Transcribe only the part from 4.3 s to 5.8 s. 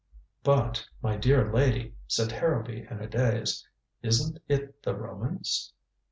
it the Romans?"